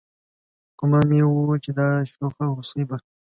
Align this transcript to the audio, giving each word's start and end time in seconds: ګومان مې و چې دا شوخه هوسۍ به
ګومان 0.77 1.05
مې 1.09 1.21
و 1.25 1.61
چې 1.63 1.71
دا 1.77 1.87
شوخه 2.11 2.45
هوسۍ 2.55 2.83
به 2.89 2.97